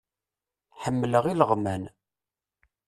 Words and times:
Ḥemmleɣ 0.81 1.23
ileɣman. 1.27 1.83